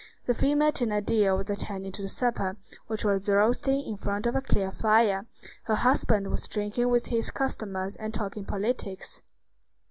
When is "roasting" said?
3.29-3.83